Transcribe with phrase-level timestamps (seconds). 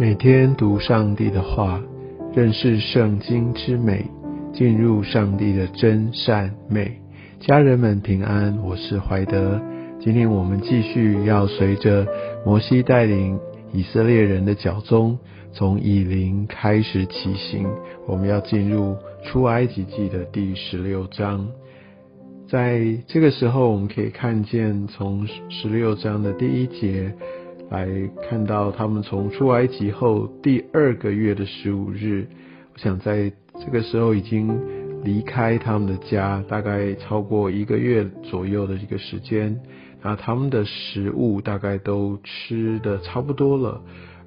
[0.00, 1.78] 每天读上帝的话，
[2.32, 4.02] 认识圣经之美，
[4.50, 6.98] 进入上帝的真善美。
[7.38, 9.60] 家人们平安，我是怀德。
[10.00, 12.06] 今天我们继续要随着
[12.46, 13.38] 摩西带领
[13.74, 15.18] 以色列人的脚踪，
[15.52, 17.68] 从以林开始起行。
[18.08, 21.46] 我们要进入出埃及记的第十六章。
[22.48, 27.14] 在这个时候，我们可以看见从十六章的第一节。
[27.70, 27.88] 来
[28.28, 32.26] 看到他们从出埃及后第二个月的十五日，
[32.74, 33.32] 我想在
[33.64, 34.60] 这个时候已经
[35.04, 39.60] 离开他们的家，大概超过一个月左右的一个时间。
[40.02, 43.80] 那他们的食物大概都吃的差不多了。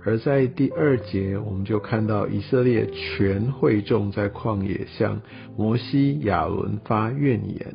[0.05, 5.22] 而在第二节，我们就看到以色列全会众在旷野向
[5.58, 7.74] 摩西、亚伦发怨言。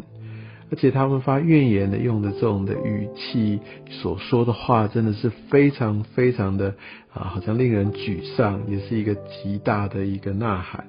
[0.71, 6.75] 而且他们发怨言的用的这种的语气所说的话，真的是非常非常的
[7.13, 10.85] 啊，好像令人沮丧，也是一个极大的一个呐喊，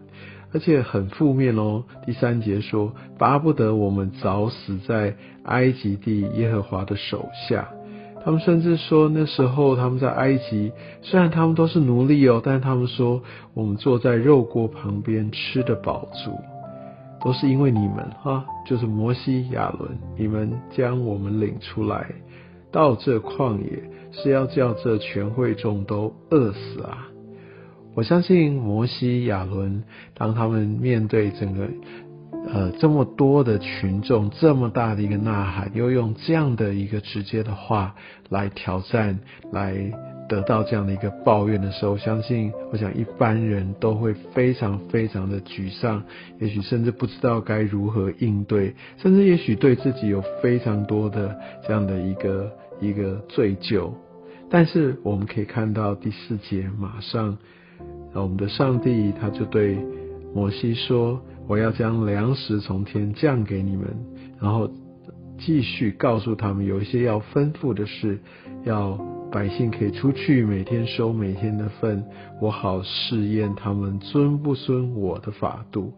[0.53, 1.83] 而且很负面哦。
[2.05, 7.69] 第三节说，巴不得我们早死在埃及地耶和华的手下。
[8.21, 16.37] 他们甚至说，那时候他们在埃及，虽然他们都是奴隶哦，但他们说，我们坐在肉锅旁边吃的饱足。
[17.21, 22.09] 都是因为你们哈，就是摩西、亚伦，你们将我们领出来
[22.71, 27.07] 到这旷野，是要叫这全会众都饿死啊！
[27.95, 31.67] 我相信摩西、亚伦，当他们面对整个。
[32.51, 37.93] 呃，这么多的群众，这么大的一个呐喊，又用这样的一个直接的话
[38.29, 39.19] 来挑战，
[39.51, 39.75] 来
[40.29, 46.01] 得到这样的一个抱怨的时候，相信我想一般人都会非常非常的沮丧，
[46.39, 51.35] 也许甚至不知道该如何应对，甚至也许对自己有非常多的
[51.67, 52.49] 这样的一个
[52.79, 53.91] 一个罪疚。
[54.49, 57.37] 但是我们可以看到第四节，马上
[58.13, 59.77] 我们的上帝他就对
[60.33, 61.19] 摩西说。
[61.47, 63.87] 我要将粮食从天降给你们，
[64.39, 64.69] 然后
[65.39, 68.19] 继续告诉他们有一些要吩咐的事，
[68.63, 68.97] 要
[69.31, 72.03] 百姓可以出去每天收每天的份，
[72.41, 75.93] 我好试验他们遵不遵我的法度。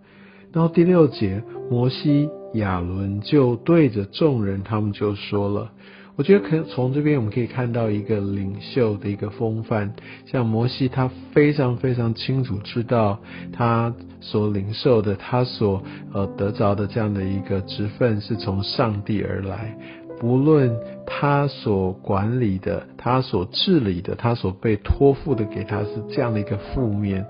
[0.51, 5.71] 然后第六节，摩西亚伦就对着众人，他们就说了。
[6.17, 9.93] 我觉得可从这边我们可以看到一个领袖的一个风范，
[10.25, 13.17] 像摩西，他非常非常清楚知道
[13.53, 15.81] 他所领受的，他所
[16.13, 19.75] 呃得着的这样的一个职分是从上帝而来，
[20.21, 20.77] 不论
[21.07, 27.25] 他所管理的、他所治理的、他所被托付的给他是这样的一个负面，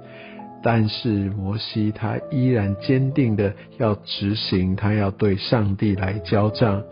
[0.61, 6.83] 但是摩西他依然坚定的要执行，他要对上帝来交账。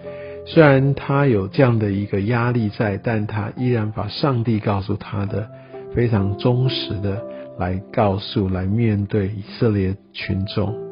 [0.46, 5.50] 虽然他有这样的一个压力在，但他依然把上帝告诉他的
[5.94, 7.22] 非常忠实的
[7.60, 10.89] 来告诉、来面对以色列群众。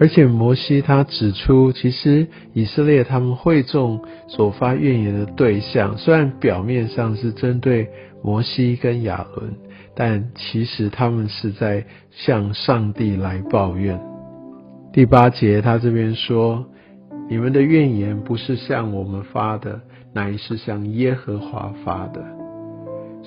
[0.00, 7.88] 而且摩西他指出，其实以色列他们会众所发怨言的对象，虽然表面上是针对
[8.22, 9.54] 摩西跟亚伦，
[9.94, 14.00] 但其实他们是在向上帝来抱怨。
[14.92, 16.64] 第八节他这边说。
[17.30, 19.78] 你们的怨言不是向我们发的，
[20.14, 22.37] 乃是向耶和华发的。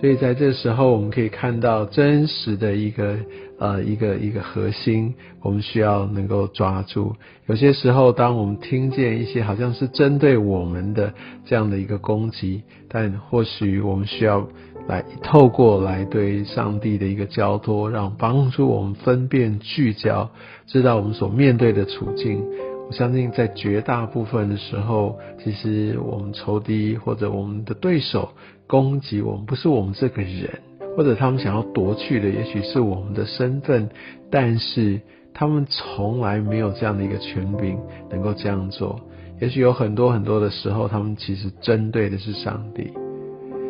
[0.01, 3.15] 所以在这时候，我们可以看到真实的一个
[3.59, 5.13] 呃一个一个核心，
[5.43, 7.15] 我们需要能够抓住。
[7.45, 11.13] 有些时候，当我们听见一些好像是针对我们的
[11.45, 14.47] 这样的一个攻击，但或许我们需要
[14.87, 20.31] 来透过来对上帝的一个交托，让帮助我们分辨聚焦，
[20.65, 22.43] 知道我们所面对的处境。
[22.91, 28.31] 我相信，在绝大部分的时候，其实我们仇敌或者我们的对手
[28.67, 30.59] 攻击我们，不是我们这个人，
[30.97, 33.87] 或者他们想要夺去的，也许是我们的身份，
[34.29, 34.99] 但是
[35.33, 37.79] 他们从来没有这样的一个权柄
[38.09, 38.99] 能够这样做。
[39.39, 42.91] 也许有很多很多的时候，他们其实针对的是上帝。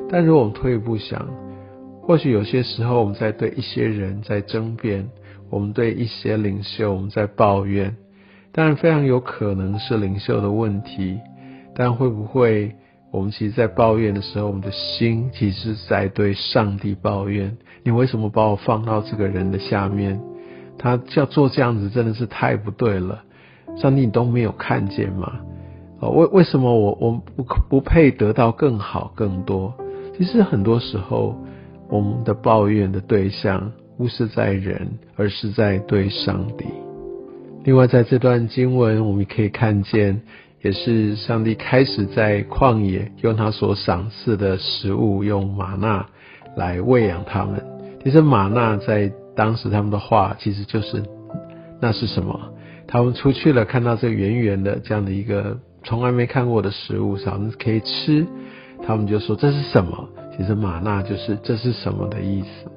[0.09, 1.29] 但如果我们退一步想，
[2.01, 5.07] 或许有些时候我们在对一些人在争辩，
[5.51, 7.95] 我们对一些领袖我们在抱怨。
[8.53, 11.19] 当然，非常有可能是领袖的问题，
[11.73, 12.75] 但会不会
[13.09, 20.21] 我们其实，在抱怨的时候，我们的心其实在对上帝抱怨：你为什么把我放到这个人的下面？
[20.77, 23.23] 他要做这样子，真的是太不对了。
[23.77, 25.39] 上帝，你都没有看见吗？
[25.99, 29.73] 哦，为为什么我我不不配得到更好更多？
[30.17, 31.35] 其实很多时候，
[31.87, 36.65] 我们的抱怨的对象不是在人，而是在对上帝。
[37.63, 40.19] 另外，在这段经文，我们可以看见，
[40.63, 46.07] 也是上帝开始在旷野用他所赏赐的食物，用玛纳
[46.55, 47.63] 来喂养他们。
[48.03, 51.03] 其实玛纳在当时他们的话，其实就是
[51.79, 52.51] 那是什么？
[52.87, 58.25] 他们出去了，看到这圆圆的这样的一个从来没看过的食物，好像可以吃，
[58.87, 60.09] 他们就说这是什么？
[60.35, 62.71] 其实玛纳就是这是什么的意思。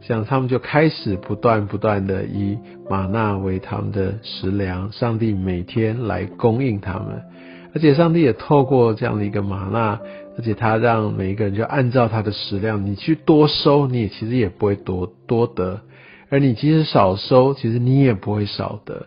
[0.00, 2.58] 像他们就开始不断不断的以
[2.88, 7.22] 玛纳为他们的食粮，上帝每天来供应他们，
[7.74, 10.00] 而且上帝也透过这样的一个玛纳，
[10.38, 15.80] 而且他让每一个人就按照他的食量，你去多收，你也其实也不会多多得，
[16.30, 19.06] 而你即使少收，其实你也不会少得。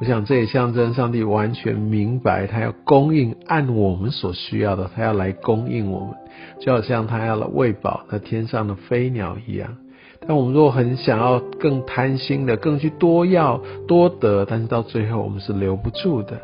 [0.00, 6.14] 我想这也象征上帝完全明白，他要供应按我们所需要的，他要来供应我们，
[6.60, 9.76] 就好像他要喂饱那天上的飞鸟一样。
[10.26, 16.40] 但我们如果很想要更贪心的，更去多要多得，但是到最后我们是留不住的。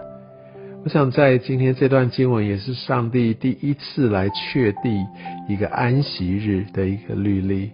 [0.85, 5.07] 我想在今天这段经文，也是上帝第一次来确定
[5.49, 7.71] 一个安息日的一个律例。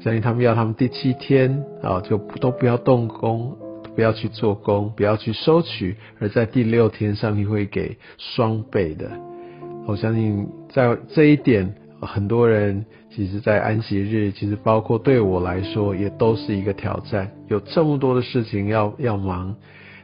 [0.00, 3.56] 相信他们要他们第七天啊，就都不要动工。
[3.94, 9.10] 不要去做工，不要去收取，而在第六天，上帝会给双倍的。
[9.86, 11.74] 我相信在这一点，
[12.06, 12.84] 很多人
[13.14, 17.30] 其实，在安息日，其实包括对我来说，也都是一个挑战。
[17.48, 19.54] 有这么多的事情要要忙，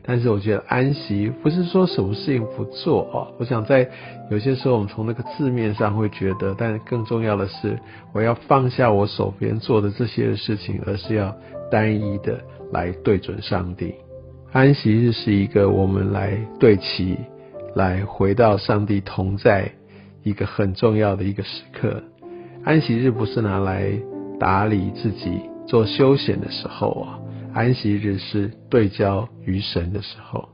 [0.02, 3.34] 但是我觉得安息不是说什么事情不做哦。
[3.38, 3.88] 我想在
[4.30, 7.78] 有些时候，我们从那个字面上会觉得，但更重要的是，
[8.12, 11.36] 我要放下我手边做的这些事情，而是要
[11.70, 12.40] 单一的。
[12.70, 13.94] 来对准上帝，
[14.52, 17.16] 安息日是一个我们来对齐，
[17.74, 19.72] 来回到上帝同在
[20.28, 22.02] 一个很重要的一个时刻。
[22.64, 23.90] 安息日不是拿来
[24.38, 27.18] 打理自己做休闲的时候啊，
[27.54, 30.48] 安息日是对焦于神的时候。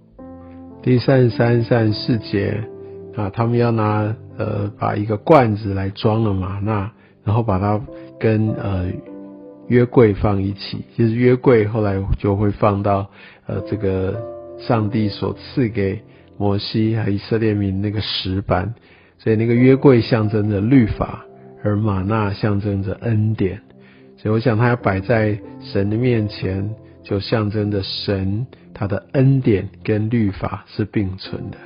[0.83, 2.63] 第三十三、三十四节
[3.17, 6.93] 啊，他们要拿呃把一个罐子来装了玛纳，
[7.25, 7.81] 然后把它
[8.19, 8.93] 跟呃。
[9.67, 13.09] 约柜放一起，其实约柜后来就会放到
[13.47, 14.15] 呃这个
[14.59, 16.03] 上帝所赐给
[16.37, 18.75] 摩西和以色列民那个石板，
[19.25, 21.25] 所以那个约柜象征着律法，
[21.63, 23.59] 而玛纳象征着恩典，
[24.19, 26.69] 所以我想它要摆在神的面前，
[27.03, 31.57] 就象征着神他的恩典跟律法是并存的。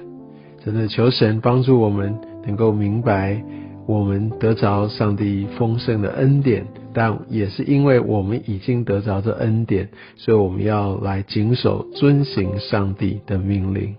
[0.65, 2.17] 真的求神帮助我们
[2.47, 3.43] 能够明白。
[3.87, 6.65] 我们得着上帝丰盛的恩典，
[6.95, 13.97] 但也是因为我们已经得着这恩典，所以我们要来谨守遵行上帝的命令。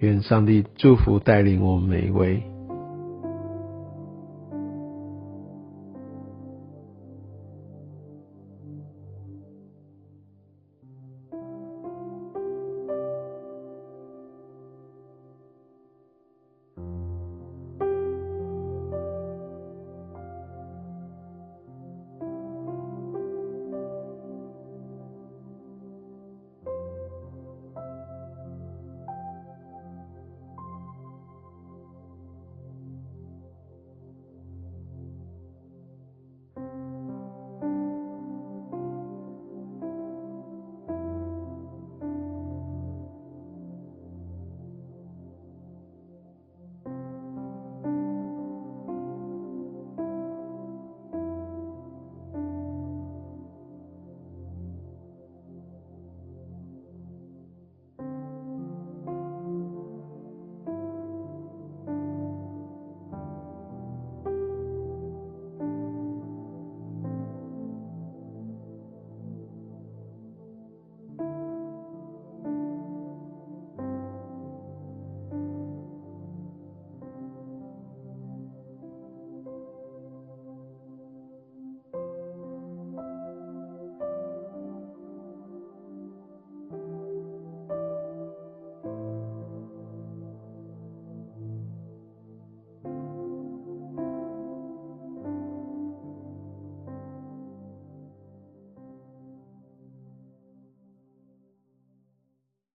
[0.00, 2.42] 愿上帝祝福带领我们每一位。